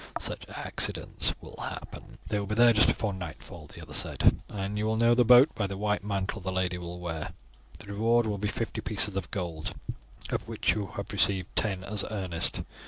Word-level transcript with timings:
Such 0.19 0.49
accidents 0.49 1.31
will 1.41 1.57
happen." 1.61 2.17
"They 2.27 2.39
will 2.39 2.47
be 2.47 2.55
here 2.55 2.73
just 2.73 2.87
before 2.87 3.13
nightfall," 3.13 3.67
the 3.67 3.83
other 3.83 3.93
said, 3.93 4.41
"and 4.49 4.75
you 4.75 4.87
will 4.87 4.97
know 4.97 5.13
the 5.13 5.23
boat 5.23 5.53
by 5.53 5.67
the 5.67 5.77
white 5.77 6.03
mantle 6.03 6.41
the 6.41 6.51
lady 6.51 6.79
will 6.79 6.99
wear. 6.99 7.33
The 7.77 7.93
reward 7.93 8.25
will 8.25 8.39
be 8.39 8.47
fifty 8.47 8.81
pieces 8.81 9.15
of 9.15 9.29
gold, 9.29 9.75
of 10.31 10.47
which 10.47 10.73
you 10.73 10.87
have 10.97 11.11
received 11.13 11.55
ten 11.55 11.83
as 11.83 12.03
earnest. 12.09 12.63